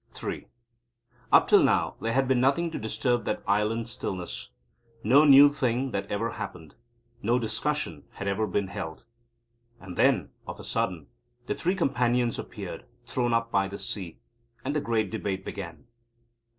III 0.23 0.47
Up 1.31 1.47
till 1.47 1.61
now 1.61 1.95
there 2.01 2.13
had 2.13 2.27
been 2.27 2.39
nothing 2.41 2.71
to 2.71 2.79
disturb 2.79 3.23
that 3.25 3.43
island 3.45 3.87
stillness. 3.87 4.49
No 5.03 5.25
new 5.25 5.47
thing 5.47 5.93
had 5.93 6.11
ever 6.11 6.31
happened. 6.31 6.73
No 7.21 7.37
discussion 7.37 8.05
had 8.13 8.27
ever 8.27 8.47
been 8.47 8.69
held. 8.69 9.05
And 9.79 9.95
then, 9.95 10.31
of 10.47 10.59
a 10.59 10.63
sudden, 10.63 11.05
the 11.45 11.53
Three 11.53 11.75
Companions 11.75 12.39
appeared, 12.39 12.85
thrown 13.05 13.31
up 13.31 13.51
by 13.51 13.67
the 13.67 13.77
sea, 13.77 14.17
and 14.65 14.75
the 14.75 14.81
Great 14.81 15.11
Debate 15.11 15.45
began. 15.45 15.85